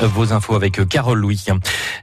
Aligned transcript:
Vos 0.00 0.32
infos 0.32 0.54
avec 0.54 0.88
Carole 0.88 1.18
Louis. 1.18 1.44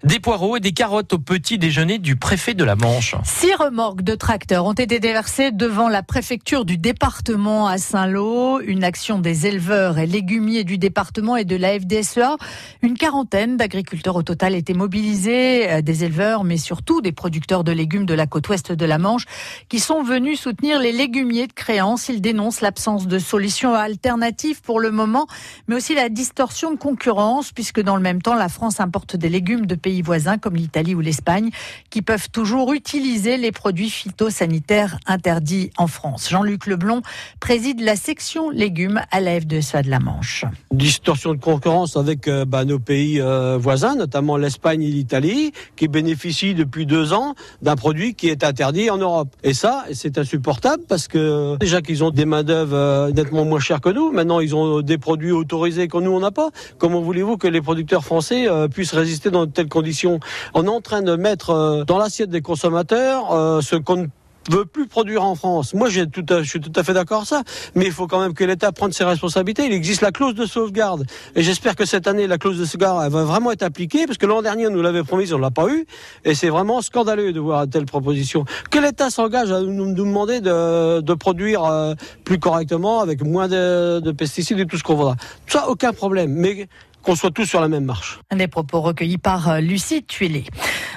Des 0.03 0.19
poireaux 0.19 0.57
et 0.57 0.59
des 0.59 0.73
carottes 0.73 1.13
au 1.13 1.17
petit 1.17 1.57
déjeuner 1.57 1.97
du 1.97 2.17
préfet 2.17 2.53
de 2.53 2.65
la 2.65 2.75
Manche. 2.75 3.15
Six 3.23 3.55
remorques 3.55 4.01
de 4.01 4.15
tracteurs 4.15 4.65
ont 4.65 4.73
été 4.73 4.99
déversées 4.99 5.51
devant 5.51 5.87
la 5.87 6.03
préfecture 6.03 6.65
du 6.65 6.77
département 6.77 7.67
à 7.67 7.77
Saint-Lô. 7.77 8.59
Une 8.59 8.83
action 8.83 9.19
des 9.19 9.47
éleveurs 9.47 9.97
et 9.97 10.07
légumiers 10.07 10.65
du 10.65 10.77
département 10.77 11.37
et 11.37 11.45
de 11.45 11.55
la 11.55 11.79
FDSEA. 11.79 12.35
Une 12.81 12.97
quarantaine 12.97 13.55
d'agriculteurs 13.55 14.17
au 14.17 14.23
total 14.23 14.55
étaient 14.55 14.73
mobilisés, 14.73 15.71
euh, 15.71 15.81
des 15.81 16.03
éleveurs, 16.03 16.43
mais 16.43 16.57
surtout 16.57 16.99
des 16.99 17.13
producteurs 17.13 17.63
de 17.63 17.71
légumes 17.71 18.05
de 18.05 18.13
la 18.13 18.27
côte 18.27 18.49
ouest 18.49 18.73
de 18.73 18.85
la 18.85 18.97
Manche, 18.97 19.23
qui 19.69 19.79
sont 19.79 20.03
venus 20.03 20.41
soutenir 20.41 20.79
les 20.79 20.91
légumiers 20.91 21.47
de 21.47 21.53
créance. 21.53 22.09
Ils 22.09 22.19
dénoncent 22.21 22.59
l'absence 22.59 23.07
de 23.07 23.19
solutions 23.19 23.73
alternatives 23.73 24.61
pour 24.61 24.81
le 24.81 24.91
moment, 24.91 25.27
mais 25.69 25.75
aussi 25.75 25.95
la 25.95 26.09
distorsion 26.09 26.71
de 26.71 26.77
concurrence, 26.77 27.53
puisque 27.53 27.84
dans 27.85 27.95
le 27.95 28.01
même 28.01 28.21
temps, 28.21 28.35
la 28.35 28.49
France 28.49 28.79
importe 28.79 29.15
des 29.15 29.29
légumes 29.29 29.65
de 29.65 29.75
pays 29.75 30.01
voisins 30.01 30.37
comme 30.37 30.55
l'Italie 30.55 30.95
ou 30.95 31.01
l'Espagne 31.01 31.51
qui 31.89 32.01
peuvent 32.01 32.29
toujours 32.29 32.73
utiliser 32.73 33.37
les 33.37 33.51
produits 33.51 33.89
phytosanitaires 33.89 34.97
interdits 35.05 35.71
en 35.77 35.87
France. 35.87 36.29
Jean-Luc 36.29 36.65
Leblon 36.65 37.01
préside 37.39 37.81
la 37.81 37.95
section 37.95 38.49
légumes 38.49 39.01
à 39.11 39.21
la 39.21 39.39
F2SA 39.39 39.83
de 39.83 39.89
la 39.89 39.99
Manche. 39.99 40.45
Distorsion 40.71 41.33
de 41.33 41.39
concurrence 41.39 41.95
avec 41.95 42.27
euh, 42.27 42.43
bah, 42.43 42.65
nos 42.65 42.79
pays 42.79 43.21
euh, 43.21 43.57
voisins, 43.57 43.95
notamment 43.95 44.37
l'Espagne 44.37 44.81
et 44.81 44.89
l'Italie, 44.89 45.51
qui 45.75 45.87
bénéficient 45.87 46.55
depuis 46.55 46.85
deux 46.85 47.13
ans 47.13 47.35
d'un 47.61 47.75
produit 47.75 48.15
qui 48.15 48.29
est 48.29 48.43
interdit 48.43 48.89
en 48.89 48.97
Europe. 48.97 49.29
Et 49.43 49.53
ça, 49.53 49.85
c'est 49.93 50.17
insupportable 50.17 50.83
parce 50.89 51.07
que 51.07 51.55
déjà 51.57 51.81
qu'ils 51.81 52.03
ont 52.03 52.09
des 52.09 52.25
main-d'œuvre 52.25 52.75
euh, 52.75 53.11
nettement 53.11 53.45
moins 53.45 53.59
chères 53.59 53.81
que 53.81 53.89
nous, 53.89 54.11
maintenant 54.11 54.39
ils 54.39 54.55
ont 54.55 54.81
des 54.81 54.97
produits 54.97 55.31
autorisés 55.31 55.87
que 55.87 55.97
nous 55.97 56.11
on 56.11 56.19
n'a 56.19 56.31
pas. 56.31 56.49
Comment 56.79 57.01
voulez-vous 57.01 57.37
que 57.37 57.47
les 57.47 57.61
produits 57.61 57.74
producteurs 57.75 58.05
français 58.05 58.47
euh, 58.47 58.69
puissent 58.69 58.93
résister 58.93 59.31
dans 59.31 59.45
de 59.45 59.51
telles 59.51 59.67
conditions. 59.67 60.21
On 60.53 60.63
est 60.63 60.69
en 60.69 60.79
train 60.79 61.01
de 61.01 61.17
mettre 61.17 61.49
euh, 61.49 61.83
dans 61.83 61.97
l'assiette 61.97 62.29
des 62.29 62.39
consommateurs 62.39 63.33
euh, 63.33 63.59
ce 63.59 63.75
qu'on 63.75 63.97
ne 63.97 64.07
veut 64.49 64.63
plus 64.63 64.87
produire 64.87 65.23
en 65.23 65.35
France. 65.35 65.73
Moi, 65.73 65.89
je 65.89 66.05
suis 66.43 66.61
tout 66.61 66.71
à 66.73 66.83
fait 66.83 66.93
d'accord 66.93 67.25
ça, 67.25 67.41
mais 67.73 67.83
il 67.85 67.91
faut 67.91 68.07
quand 68.07 68.21
même 68.21 68.33
que 68.33 68.45
l'État 68.45 68.71
prenne 68.71 68.93
ses 68.93 69.03
responsabilités. 69.03 69.65
Il 69.65 69.73
existe 69.73 70.01
la 70.01 70.11
clause 70.11 70.35
de 70.35 70.45
sauvegarde, 70.45 71.05
et 71.35 71.41
j'espère 71.41 71.75
que 71.75 71.83
cette 71.83 72.07
année, 72.07 72.27
la 72.27 72.37
clause 72.37 72.57
de 72.57 72.63
sauvegarde 72.63 73.11
va 73.11 73.23
vraiment 73.23 73.51
être 73.51 73.63
appliquée, 73.63 74.05
parce 74.05 74.19
que 74.19 74.27
l'an 74.27 74.41
dernier, 74.41 74.67
on 74.67 74.69
nous 74.69 74.83
l'avait 74.83 75.03
promis, 75.03 75.33
on 75.33 75.39
l'a 75.39 75.51
pas 75.51 75.67
eu, 75.67 75.85
et 76.23 76.35
c'est 76.35 76.49
vraiment 76.49 76.81
scandaleux 76.81 77.33
de 77.33 77.39
voir 77.39 77.67
telle 77.67 77.85
proposition. 77.85 78.45
Que 78.69 78.77
l'État 78.77 79.09
s'engage 79.09 79.51
à 79.51 79.61
nous, 79.61 79.93
demander 79.93 80.39
de, 80.41 81.01
de 81.01 81.13
produire 81.15 81.95
plus 82.23 82.37
correctement, 82.37 83.01
avec 83.01 83.23
moins 83.23 83.47
de, 83.47 83.99
de 83.99 84.11
pesticides 84.11 84.59
et 84.59 84.67
tout 84.67 84.77
ce 84.77 84.83
qu'on 84.83 84.95
voudra. 84.95 85.15
Ça, 85.47 85.67
aucun 85.69 85.91
problème. 85.91 86.31
Mais 86.31 86.67
qu'on 87.05 87.15
soit 87.15 87.29
tous 87.29 87.45
sur 87.45 87.61
la 87.61 87.67
même 87.67 87.85
marche. 87.85 88.19
Des 88.35 88.47
propos 88.47 88.81
recueillis 88.81 89.19
par 89.19 89.47
euh, 89.47 89.59
Lucie 89.59 90.03
Tuilé. 90.03 90.43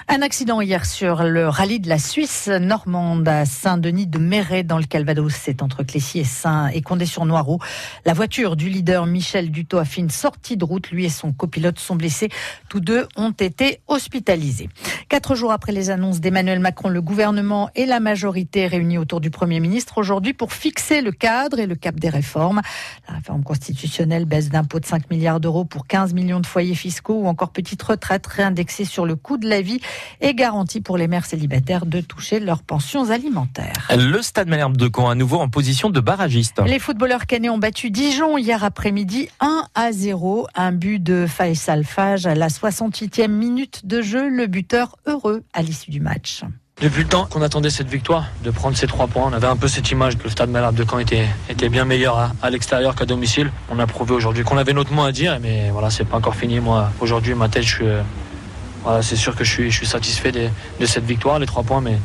Un 0.09 0.23
accident 0.23 0.62
hier 0.62 0.87
sur 0.87 1.23
le 1.23 1.50
rallye 1.50 1.81
de 1.81 1.89
la 1.91 1.98
Suisse 1.98 2.48
normande 2.48 3.28
à 3.28 3.45
Saint-Denis 3.45 4.06
de 4.06 4.19
Méret 4.19 4.62
dans 4.62 4.78
le 4.78 4.84
Calvados. 4.84 5.34
C'est 5.39 5.62
entre 5.62 5.83
Clécy 5.83 6.20
et 6.20 6.25
Saint 6.25 6.69
et 6.69 6.81
Condé-sur-Noireau. 6.81 7.61
La 8.06 8.15
voiture 8.15 8.56
du 8.56 8.70
leader 8.70 9.05
Michel 9.05 9.50
Duto 9.50 9.77
a 9.77 9.84
fait 9.84 10.00
une 10.00 10.09
sortie 10.09 10.56
de 10.56 10.65
route. 10.65 10.91
Lui 10.91 11.05
et 11.05 11.11
son 11.11 11.33
copilote 11.33 11.78
sont 11.78 11.95
blessés. 11.95 12.31
Tous 12.70 12.81
deux 12.81 13.06
ont 13.17 13.33
été 13.33 13.83
hospitalisés. 13.87 14.70
Quatre 15.11 15.34
jours 15.34 15.53
après 15.53 15.72
les 15.72 15.91
annonces 15.91 16.20
d'Emmanuel 16.20 16.61
Macron, 16.61 16.89
le 16.89 17.03
gouvernement 17.03 17.69
et 17.75 17.84
la 17.84 18.00
majorité 18.00 18.67
réunis 18.67 18.97
autour 18.97 19.20
du 19.20 19.28
Premier 19.28 19.61
ministre 19.61 19.98
aujourd'hui 19.98 20.33
pour 20.33 20.55
fixer 20.55 21.03
le 21.03 21.12
cadre 21.12 21.59
et 21.59 21.67
le 21.67 21.75
cap 21.75 21.97
des 21.97 22.09
réformes. 22.09 22.62
La 23.09 23.16
réforme 23.16 23.43
constitutionnelle 23.43 24.25
baisse 24.25 24.49
d'impôts 24.49 24.81
de 24.81 24.87
5 24.87 25.10
milliards 25.10 25.41
d'euros 25.41 25.66
pour 25.66 25.87
15 25.87 25.97
millions 26.06 26.41
de 26.41 26.47
foyers 26.47 26.75
fiscaux 26.75 27.22
ou 27.22 27.26
encore 27.26 27.50
petite 27.50 27.82
retraite 27.82 28.26
réindexée 28.26 28.84
sur 28.84 29.06
le 29.06 29.16
coût 29.16 29.36
de 29.36 29.48
la 29.48 29.60
vie 29.60 29.81
et 30.20 30.34
garantie 30.34 30.81
pour 30.81 30.97
les 30.97 31.09
mères 31.09 31.26
célibataires 31.26 31.86
de 31.86 32.00
toucher 32.00 32.41
leurs 32.41 32.62
pensions 32.62 33.10
alimentaires. 33.10 33.88
Le 33.97 34.22
Stade 34.22 34.48
Malherbe 34.48 34.76
de 34.76 34.91
Caen 34.94 35.09
à 35.09 35.14
nouveau 35.14 35.38
en 35.38 35.48
position 35.48 35.91
de 35.91 36.00
barragiste. 36.00 36.60
Les 36.66 36.78
footballeurs 36.78 37.26
canets 37.26 37.50
ont 37.50 37.59
battu 37.59 37.91
Dijon 37.91 38.38
hier 38.38 38.64
après-midi 38.64 39.28
1 39.41 39.66
à 39.75 39.92
0. 39.92 40.47
Un 40.54 40.72
but 40.72 41.03
de 41.03 41.26
Faisal 41.26 41.84
Fage 41.84 42.26
à 42.26 42.34
la 42.34 42.48
68e 42.48 43.28
minute 43.28 43.86
de 43.86 44.03
jeu. 44.03 44.28
Le 44.28 44.47
buteur 44.47 44.97
heureux 45.06 45.42
à 45.53 45.62
l'issue 45.62 45.91
du 45.91 46.00
match. 46.00 46.42
Depuis 46.81 47.03
le 47.03 47.09
temps 47.09 47.27
qu'on 47.27 47.43
attendait 47.43 47.71
cette 47.71 47.89
victoire, 47.89 48.27
de 48.44 48.53
prendre 48.53 48.77
ces 48.77 48.87
trois 48.87 49.09
points, 49.09 49.25
on 49.27 49.33
avait 49.33 49.49
un 49.49 49.56
peu 49.56 49.66
cette 49.66 49.91
image 49.91 50.16
que 50.16 50.22
le 50.22 50.31
stade 50.31 50.49
Malherbe 50.49 50.77
de 50.77 50.84
Caen 50.89 51.00
était, 51.00 51.27
était 51.50 51.69
bien 51.69 51.84
meilleur 51.84 52.31
à, 52.41 52.50
l'extérieur 52.50 52.94
qu'à 52.94 53.05
domicile. 53.05 53.50
On 53.69 53.81
a 53.81 53.87
prouvé 53.89 54.15
aujourd'hui 54.15 54.44
qu'on 54.44 54.56
avait 54.56 54.72
notre 54.72 54.93
mot 54.93 55.03
à 55.03 55.11
dire, 55.11 55.39
mais 55.43 55.71
voilà, 55.71 55.91
c'est 55.91 56.05
pas 56.05 56.19
encore 56.19 56.37
fini. 56.37 56.61
Moi, 56.61 56.89
aujourd'hui, 57.00 57.34
ma 57.34 57.49
tête, 57.49 57.65
je 57.65 57.75
suis, 57.75 57.89
euh, 57.89 59.03
c'est 59.03 59.16
sûr 59.16 59.34
que 59.34 59.43
je 59.43 59.50
suis, 59.50 59.71
je 59.72 59.77
suis 59.77 59.89
satisfait 59.89 60.31
de, 60.31 60.87
cette 60.87 61.05
victoire, 61.05 61.41
les 61.41 61.47
trois 61.47 61.65
points, 61.65 61.81
mais, 61.81 61.99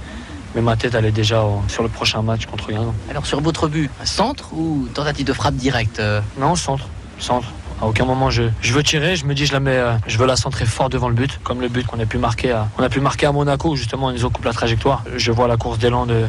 mais 0.55 0.61
ma 0.61 0.75
tête, 0.75 0.95
elle 0.95 1.05
est 1.05 1.11
déjà 1.11 1.43
sur 1.67 1.83
le 1.83 1.89
prochain 1.89 2.23
match 2.23 2.47
contre 2.47 2.71
Guingamp. 2.71 2.95
Alors, 3.11 3.27
sur 3.27 3.41
votre 3.41 3.67
but, 3.67 3.91
centre 4.05 4.53
ou 4.53 4.87
tentative 4.91 5.27
de 5.27 5.33
frappe 5.33 5.55
directe 5.55 5.99
euh? 5.99 6.19
Non, 6.39 6.55
centre. 6.55 6.87
Centre. 7.19 7.49
À 7.81 7.87
aucun 7.87 8.05
moment 8.05 8.29
je, 8.29 8.43
veux 8.63 8.83
tirer, 8.83 9.15
je 9.15 9.25
me 9.25 9.33
dis 9.33 9.45
je 9.45 9.53
la 9.53 9.59
mets, 9.59 9.77
euh, 9.77 9.93
je 10.07 10.17
veux 10.17 10.25
la 10.25 10.35
centrer 10.35 10.65
fort 10.65 10.89
devant 10.89 11.09
le 11.09 11.15
but, 11.15 11.39
comme 11.43 11.59
le 11.59 11.67
but 11.67 11.85
qu'on 11.85 11.99
a 11.99 12.05
pu 12.05 12.17
marquer 12.17 12.51
à, 12.51 12.67
on 12.77 12.83
a 12.83 12.89
pu 12.89 12.99
marquer 12.99 13.25
à 13.25 13.31
Monaco 13.31 13.71
où 13.71 13.75
justement 13.75 14.11
Enzo 14.11 14.29
coupe 14.29 14.45
la 14.45 14.53
trajectoire. 14.53 15.03
Je 15.15 15.31
vois 15.31 15.47
la 15.47 15.57
course 15.57 15.79
d'élan 15.79 16.05
de, 16.05 16.25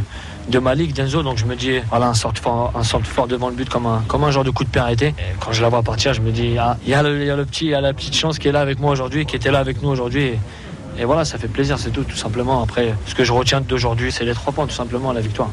de 0.48 0.58
Malik, 0.58 0.94
d'Enzo, 0.94 1.22
donc 1.22 1.38
je 1.38 1.44
me 1.44 1.54
dis 1.54 1.78
voilà 1.90 2.08
un 2.08 2.14
centre 2.14 2.40
fort, 2.40 2.72
un 2.74 2.82
centre 2.82 3.06
fort 3.06 3.28
devant 3.28 3.48
le 3.48 3.54
but 3.54 3.68
comme 3.68 3.86
un, 3.86 4.30
genre 4.30 4.44
de 4.44 4.50
coup 4.50 4.64
de 4.64 4.68
pied 4.68 4.80
arrêté. 4.80 5.08
Et 5.18 5.34
quand 5.40 5.52
je 5.52 5.62
la 5.62 5.68
vois 5.68 5.82
partir, 5.82 6.12
je 6.14 6.20
me 6.20 6.32
dis 6.32 6.56
ah, 6.58 6.76
il 6.84 6.90
y, 6.90 6.94
a 6.94 7.02
y 7.02 7.30
a 7.30 7.36
le 7.36 7.44
petit, 7.44 7.66
il 7.66 7.70
y 7.70 7.74
a 7.74 7.80
la 7.80 7.92
petite 7.92 8.14
chance 8.14 8.38
qui 8.38 8.48
est 8.48 8.52
là 8.52 8.60
avec 8.60 8.80
moi 8.80 8.90
aujourd'hui, 8.90 9.26
qui 9.26 9.36
était 9.36 9.50
là 9.50 9.58
avec 9.60 9.82
nous 9.82 9.88
aujourd'hui. 9.88 10.32
Et, 10.98 11.04
voilà, 11.04 11.24
ça 11.24 11.38
fait 11.38 11.48
plaisir, 11.48 11.78
c'est 11.78 11.90
tout, 11.90 12.04
tout 12.04 12.16
simplement. 12.16 12.62
Après, 12.62 12.94
ce 13.06 13.14
que 13.14 13.24
je 13.24 13.32
retiens 13.32 13.60
d'aujourd'hui, 13.60 14.12
c'est 14.12 14.24
les 14.24 14.34
trois 14.34 14.52
points, 14.52 14.66
tout 14.66 14.74
simplement, 14.74 15.12
la 15.12 15.20
victoire. 15.20 15.50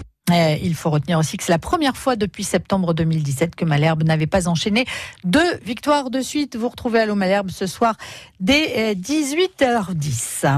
Il 0.64 0.75
faut 0.75 0.90
retenir 0.90 1.19
aussi 1.19 1.38
que 1.38 1.44
c'est 1.44 1.52
la 1.52 1.59
première 1.59 1.97
fois 1.97 2.16
depuis 2.16 2.44
septembre 2.44 2.94
2017 2.94 3.56
que 3.56 3.66
Malherbe 3.66 4.03
n'avait 4.03 4.28
pas 4.28 4.47
enchaîné 4.47 4.86
deux 5.24 5.58
victoires 5.66 6.09
de 6.09 6.22
suite. 6.22 6.56
Vous 6.56 6.69
retrouvez 6.69 7.00
Allo 7.02 7.16
Malherbe 7.16 7.52
ce 7.52 7.68
soir 7.68 7.96
dès 8.40 8.94
18h10. 8.96 10.46
Euh, 10.46 10.58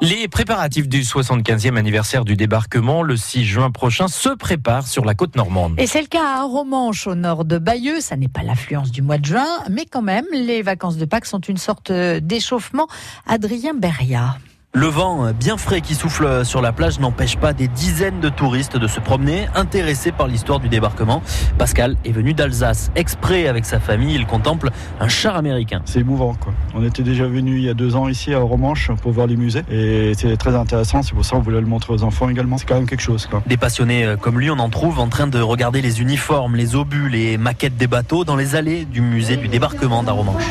Les 0.00 0.28
préparatifs 0.28 0.88
du 0.88 1.02
75e 1.02 1.76
anniversaire 1.76 2.24
du 2.24 2.36
débarquement 2.36 3.02
le 3.02 3.16
6 3.16 3.44
juin 3.44 3.70
prochain 3.70 4.08
se 4.08 4.30
préparent 4.30 4.86
sur 4.86 5.04
la 5.04 5.14
côte 5.14 5.36
normande. 5.36 5.74
Et 5.78 5.86
c'est 5.86 6.00
le 6.00 6.06
cas 6.06 6.38
à 6.38 6.42
Romanche 6.44 7.06
au 7.06 7.14
nord 7.14 7.44
de 7.44 7.58
Bayeux. 7.58 8.00
Ça 8.00 8.16
n'est 8.16 8.28
pas 8.28 8.42
l'affluence 8.42 8.90
du 8.90 9.02
mois 9.02 9.18
de 9.18 9.26
juin, 9.26 9.46
mais 9.68 9.84
quand 9.84 10.02
même, 10.02 10.24
les 10.32 10.62
vacances 10.62 10.96
de 10.96 11.04
Pâques 11.04 11.26
sont 11.26 11.40
une 11.40 11.58
sorte 11.58 11.92
d'échauffement. 11.92 12.88
Adrien 13.26 13.74
Beria. 13.74 14.38
Le 14.72 14.86
vent 14.86 15.32
bien 15.32 15.56
frais 15.56 15.80
qui 15.80 15.96
souffle 15.96 16.44
sur 16.44 16.62
la 16.62 16.70
plage 16.70 17.00
n'empêche 17.00 17.36
pas 17.36 17.52
des 17.52 17.66
dizaines 17.66 18.20
de 18.20 18.28
touristes 18.28 18.76
de 18.76 18.86
se 18.86 19.00
promener, 19.00 19.48
intéressés 19.56 20.12
par 20.12 20.28
l'histoire 20.28 20.60
du 20.60 20.68
débarquement. 20.68 21.22
Pascal 21.58 21.96
est 22.04 22.12
venu 22.12 22.34
d'Alsace. 22.34 22.92
Exprès 22.94 23.48
avec 23.48 23.64
sa 23.64 23.80
famille, 23.80 24.14
il 24.14 24.26
contemple 24.26 24.70
un 25.00 25.08
char 25.08 25.36
américain. 25.36 25.82
C'est 25.86 25.98
émouvant. 25.98 26.34
Quoi. 26.34 26.54
On 26.72 26.84
était 26.84 27.02
déjà 27.02 27.26
venu 27.26 27.56
il 27.56 27.64
y 27.64 27.68
a 27.68 27.74
deux 27.74 27.96
ans 27.96 28.06
ici 28.06 28.32
à 28.32 28.38
Romanche 28.38 28.92
pour 29.02 29.10
voir 29.10 29.26
les 29.26 29.34
musées 29.34 29.64
et 29.68 30.12
c'est 30.16 30.36
très 30.36 30.54
intéressant. 30.54 31.02
C'est 31.02 31.14
pour 31.14 31.24
ça 31.24 31.34
qu'on 31.34 31.42
voulait 31.42 31.60
le 31.60 31.66
montrer 31.66 31.92
aux 31.92 32.04
enfants 32.04 32.28
également. 32.28 32.56
C'est 32.56 32.66
quand 32.66 32.76
même 32.76 32.86
quelque 32.86 33.02
chose. 33.02 33.26
Quoi. 33.26 33.42
Des 33.48 33.56
passionnés 33.56 34.14
comme 34.20 34.38
lui, 34.38 34.52
on 34.52 34.58
en 34.60 34.70
trouve 34.70 35.00
en 35.00 35.08
train 35.08 35.26
de 35.26 35.40
regarder 35.40 35.82
les 35.82 36.00
uniformes, 36.00 36.54
les 36.54 36.76
obus, 36.76 37.08
les 37.08 37.38
maquettes 37.38 37.76
des 37.76 37.88
bateaux 37.88 38.22
dans 38.22 38.36
les 38.36 38.54
allées 38.54 38.84
du 38.84 39.00
musée 39.00 39.36
du 39.36 39.48
débarquement 39.48 40.04
d'Aromanche. 40.04 40.44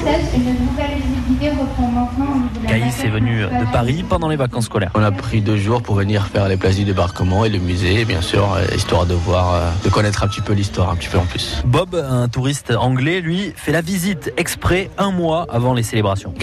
Gaïs 2.67 3.03
est 3.03 3.09
venu 3.09 3.41
de 3.43 3.71
Paris 3.71 4.03
pendant 4.07 4.27
les 4.27 4.35
vacances 4.35 4.65
scolaires. 4.65 4.89
On 4.95 5.03
a 5.03 5.11
pris 5.11 5.41
deux 5.41 5.57
jours 5.57 5.83
pour 5.83 5.95
venir 5.95 6.25
faire 6.25 6.47
les 6.47 6.57
places 6.57 6.77
du 6.77 6.85
débarquement 6.85 7.45
et 7.45 7.49
le 7.49 7.59
musée, 7.59 8.03
bien 8.05 8.21
sûr, 8.21 8.53
euh, 8.53 8.75
histoire 8.75 9.05
de 9.05 9.13
voir, 9.13 9.53
euh, 9.53 9.69
de 9.83 9.89
connaître 9.89 10.23
un 10.23 10.27
petit 10.27 10.41
peu 10.41 10.53
l'histoire, 10.53 10.89
un 10.89 10.95
petit 10.95 11.09
peu 11.09 11.19
en 11.19 11.25
plus. 11.25 11.61
Bob, 11.65 11.95
un 11.95 12.27
touriste 12.29 12.71
anglais, 12.71 13.21
lui, 13.21 13.53
fait 13.55 13.71
la 13.71 13.81
visite 13.81 14.33
exprès 14.37 14.89
un 14.97 15.11
mois 15.11 15.45
avant 15.49 15.73
les 15.73 15.83
célébrations. 15.83 16.33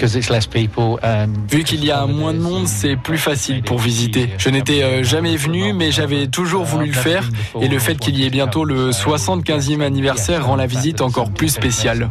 Vu 1.51 1.63
qu'il 1.63 1.83
y 1.83 1.91
a 1.91 2.05
moins 2.05 2.33
de 2.33 2.39
monde, 2.39 2.67
c'est 2.67 2.95
plus 2.95 3.17
facile 3.17 3.63
pour 3.63 3.79
visiter. 3.79 4.29
Je 4.37 4.49
n'étais 4.49 4.83
euh, 4.83 5.03
jamais 5.03 5.35
venu, 5.35 5.73
mais 5.73 5.91
j'avais 5.91 6.27
toujours 6.27 6.63
voulu 6.63 6.87
le 6.87 6.93
faire. 6.93 7.29
Et 7.59 7.67
le 7.67 7.79
fait 7.79 7.95
qu'il 7.95 8.17
y 8.17 8.25
ait 8.25 8.29
bientôt 8.29 8.63
le 8.63 8.91
75e 8.91 9.81
anniversaire 9.81 10.45
rend 10.45 10.55
la 10.55 10.67
visite 10.67 11.01
encore 11.01 11.31
plus 11.31 11.49
spéciale. 11.49 12.09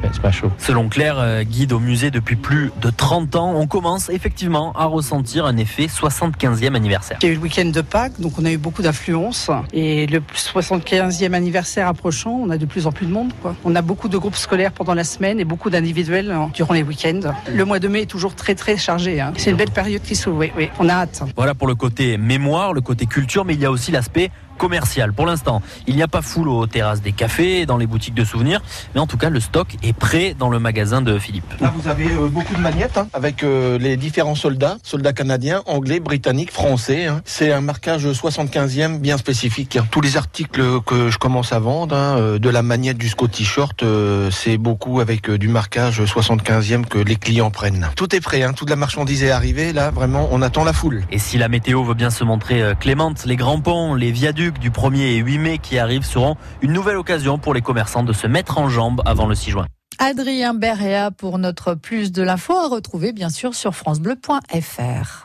Selon 0.58 0.88
Claire, 0.88 1.44
guide 1.44 1.72
au 1.72 1.78
musée 1.78 2.10
depuis 2.10 2.36
plus 2.36 2.65
plus 2.70 2.80
de 2.80 2.90
30 2.90 3.36
ans, 3.36 3.54
on 3.54 3.66
commence 3.66 4.08
effectivement 4.08 4.72
à 4.72 4.86
ressentir 4.86 5.46
un 5.46 5.56
effet 5.56 5.86
75e 5.86 6.74
anniversaire. 6.74 7.18
Il 7.22 7.26
y 7.26 7.28
a 7.28 7.32
eu 7.32 7.36
le 7.36 7.42
week-end 7.42 7.66
de 7.66 7.80
Pâques, 7.80 8.20
donc 8.20 8.38
on 8.38 8.44
a 8.44 8.50
eu 8.50 8.56
beaucoup 8.56 8.82
d'affluence. 8.82 9.50
Et 9.72 10.06
le 10.06 10.20
75e 10.34 11.32
anniversaire 11.32 11.88
approchant, 11.88 12.40
on 12.42 12.50
a 12.50 12.58
de 12.58 12.66
plus 12.66 12.86
en 12.86 12.92
plus 12.92 13.06
de 13.06 13.12
monde. 13.12 13.32
Quoi. 13.42 13.54
On 13.64 13.74
a 13.74 13.82
beaucoup 13.82 14.08
de 14.08 14.18
groupes 14.18 14.36
scolaires 14.36 14.72
pendant 14.72 14.94
la 14.94 15.04
semaine 15.04 15.40
et 15.40 15.44
beaucoup 15.44 15.70
d'individuels 15.70 16.30
hein, 16.30 16.50
durant 16.54 16.74
les 16.74 16.82
week-ends. 16.82 17.32
Le 17.52 17.64
mois 17.64 17.78
de 17.78 17.88
mai 17.88 18.02
est 18.02 18.06
toujours 18.06 18.34
très 18.34 18.54
très 18.54 18.76
chargé. 18.76 19.20
Hein. 19.20 19.32
C'est 19.36 19.50
une 19.50 19.56
belle 19.56 19.70
période 19.70 20.02
qui 20.02 20.16
s'ouvre, 20.16 20.38
oui, 20.38 20.52
oui, 20.56 20.68
on 20.78 20.88
a 20.88 20.94
hâte. 20.94 21.22
Voilà 21.36 21.54
pour 21.54 21.68
le 21.68 21.74
côté 21.74 22.18
mémoire, 22.18 22.72
le 22.72 22.80
côté 22.80 23.06
culture, 23.06 23.44
mais 23.44 23.54
il 23.54 23.60
y 23.60 23.66
a 23.66 23.70
aussi 23.70 23.92
l'aspect 23.92 24.30
commercial. 24.56 25.12
Pour 25.12 25.26
l'instant, 25.26 25.62
il 25.86 25.96
n'y 25.96 26.02
a 26.02 26.08
pas 26.08 26.22
foule 26.22 26.48
aux 26.48 26.66
terrasses 26.66 27.02
des 27.02 27.12
cafés, 27.12 27.66
dans 27.66 27.76
les 27.76 27.86
boutiques 27.86 28.14
de 28.14 28.24
souvenirs, 28.24 28.62
mais 28.94 29.00
en 29.00 29.06
tout 29.06 29.16
cas, 29.16 29.30
le 29.30 29.40
stock 29.40 29.68
est 29.82 29.92
prêt 29.92 30.34
dans 30.38 30.50
le 30.50 30.58
magasin 30.58 31.02
de 31.02 31.18
Philippe. 31.18 31.52
Là, 31.60 31.72
vous 31.76 31.88
avez 31.88 32.10
euh, 32.10 32.28
beaucoup 32.28 32.54
de 32.54 32.60
magnettes 32.60 32.98
hein, 32.98 33.08
avec 33.12 33.42
euh, 33.42 33.78
les 33.78 33.96
différents 33.96 34.34
soldats, 34.34 34.78
soldats 34.82 35.12
canadiens, 35.12 35.62
anglais, 35.66 36.00
britanniques, 36.00 36.52
français. 36.52 37.06
Hein. 37.06 37.22
C'est 37.24 37.52
un 37.52 37.60
marquage 37.60 38.06
75e 38.06 38.98
bien 38.98 39.18
spécifique. 39.18 39.78
Tous 39.90 40.00
les 40.00 40.16
articles 40.16 40.80
que 40.82 41.10
je 41.10 41.18
commence 41.18 41.52
à 41.52 41.58
vendre, 41.58 41.94
hein, 41.94 42.16
euh, 42.18 42.38
de 42.38 42.50
la 42.50 42.62
magnette 42.62 43.00
jusqu'au 43.00 43.28
t-shirt, 43.28 43.82
euh, 43.82 44.30
c'est 44.30 44.58
beaucoup 44.58 45.00
avec 45.00 45.28
euh, 45.28 45.38
du 45.38 45.48
marquage 45.48 46.00
75e 46.00 46.86
que 46.86 46.98
les 46.98 47.16
clients 47.16 47.50
prennent. 47.50 47.88
Tout 47.96 48.14
est 48.14 48.20
prêt, 48.20 48.42
hein, 48.42 48.52
toute 48.52 48.70
la 48.70 48.76
marchandise 48.76 49.24
est 49.24 49.30
arrivée. 49.30 49.72
Là, 49.72 49.90
vraiment, 49.90 50.28
on 50.30 50.42
attend 50.42 50.64
la 50.64 50.72
foule. 50.72 51.02
Et 51.10 51.18
si 51.18 51.38
la 51.38 51.48
météo 51.48 51.82
veut 51.84 51.94
bien 51.94 52.10
se 52.10 52.24
montrer 52.24 52.62
euh, 52.62 52.74
clémente, 52.74 53.24
les 53.26 53.36
grands 53.36 53.60
ponts, 53.60 53.94
les 53.94 54.12
viaducs 54.12 54.45
du 54.52 54.70
1er 54.70 55.16
et 55.16 55.16
8 55.16 55.38
mai 55.38 55.58
qui 55.58 55.78
arrivent 55.78 56.04
seront 56.04 56.36
une 56.62 56.72
nouvelle 56.72 56.96
occasion 56.96 57.38
pour 57.38 57.54
les 57.54 57.62
commerçants 57.62 58.02
de 58.02 58.12
se 58.12 58.26
mettre 58.26 58.58
en 58.58 58.68
jambes 58.68 59.02
avant 59.04 59.26
le 59.26 59.34
6 59.34 59.50
juin. 59.50 59.66
Adrien 59.98 60.52
Berréa 60.52 61.10
pour 61.10 61.38
notre 61.38 61.74
plus 61.74 62.12
de 62.12 62.22
l'info 62.22 62.52
à 62.52 62.68
retrouver 62.68 63.12
bien 63.12 63.30
sûr 63.30 63.54
sur 63.54 63.74
francebleu.fr. 63.74 65.24